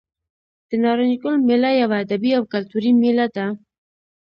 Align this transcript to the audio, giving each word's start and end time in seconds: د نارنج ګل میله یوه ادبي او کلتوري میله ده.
د 0.69 0.71
نارنج 0.83 1.13
ګل 1.23 1.35
میله 1.47 1.69
یوه 1.81 1.95
ادبي 2.03 2.31
او 2.37 2.43
کلتوري 2.53 2.91
میله 3.01 3.25
ده. 3.35 3.45